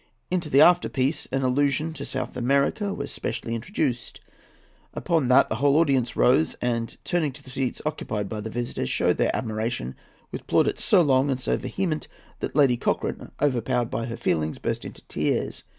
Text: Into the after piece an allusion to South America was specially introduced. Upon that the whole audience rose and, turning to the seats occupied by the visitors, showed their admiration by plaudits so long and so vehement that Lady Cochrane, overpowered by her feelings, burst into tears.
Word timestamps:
Into 0.31 0.49
the 0.49 0.61
after 0.61 0.89
piece 0.89 1.27
an 1.27 1.43
allusion 1.43 1.93
to 1.93 2.05
South 2.05 2.35
America 2.35 2.91
was 2.91 3.11
specially 3.11 3.53
introduced. 3.53 4.19
Upon 4.95 5.27
that 5.27 5.47
the 5.47 5.57
whole 5.57 5.75
audience 5.77 6.15
rose 6.15 6.55
and, 6.59 6.97
turning 7.03 7.31
to 7.33 7.43
the 7.43 7.51
seats 7.51 7.83
occupied 7.85 8.27
by 8.27 8.41
the 8.41 8.49
visitors, 8.49 8.89
showed 8.89 9.17
their 9.17 9.29
admiration 9.35 9.93
by 10.31 10.39
plaudits 10.47 10.83
so 10.83 11.03
long 11.03 11.29
and 11.29 11.39
so 11.39 11.55
vehement 11.55 12.07
that 12.39 12.55
Lady 12.55 12.77
Cochrane, 12.77 13.29
overpowered 13.39 13.91
by 13.91 14.07
her 14.07 14.17
feelings, 14.17 14.57
burst 14.57 14.85
into 14.85 15.05
tears. 15.05 15.65